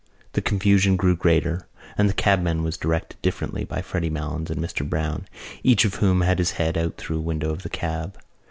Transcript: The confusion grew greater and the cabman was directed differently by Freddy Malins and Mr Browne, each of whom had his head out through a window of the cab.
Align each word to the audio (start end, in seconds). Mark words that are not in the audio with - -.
The 0.33 0.41
confusion 0.41 0.95
grew 0.97 1.15
greater 1.15 1.67
and 1.95 2.09
the 2.09 2.15
cabman 2.15 2.63
was 2.63 2.75
directed 2.75 3.21
differently 3.21 3.63
by 3.65 3.83
Freddy 3.83 4.09
Malins 4.09 4.49
and 4.49 4.59
Mr 4.59 4.83
Browne, 4.83 5.27
each 5.61 5.85
of 5.85 5.93
whom 6.01 6.21
had 6.21 6.39
his 6.39 6.53
head 6.53 6.75
out 6.75 6.97
through 6.97 7.19
a 7.19 7.21
window 7.21 7.51
of 7.51 7.61
the 7.61 7.69
cab. 7.69 8.17